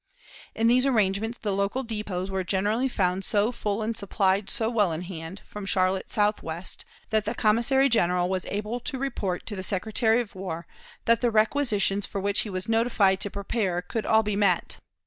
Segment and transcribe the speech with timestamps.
[0.55, 4.91] In these arrangements the local depots were generally found so full and supplied so well
[4.91, 9.61] in hand, from Charlotte southwest, that the commissary general was able to report to the
[9.61, 10.65] Secretary of War
[11.05, 14.77] that the requisitions for which he was notified to prepare could all be met.